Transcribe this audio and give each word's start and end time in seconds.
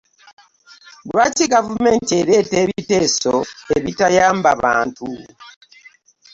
Lwaki 1.09 1.45
gavumenti 1.53 2.11
ereeta 2.21 2.55
ebiteeso 2.63 3.33
ebitayamba 3.77 4.49
bantu? 4.63 5.07